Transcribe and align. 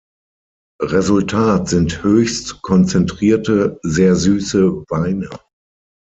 Resultat 0.81 1.67
sind 1.69 2.01
höchst 2.01 2.63
konzentrierte, 2.63 3.77
sehr 3.83 4.15
süße 4.15 4.83
Weine. 4.89 5.29